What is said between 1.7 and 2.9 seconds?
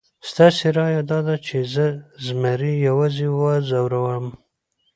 زه زمري